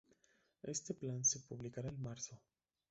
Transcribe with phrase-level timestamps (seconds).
[0.63, 2.41] Este plan se publicará en marzo.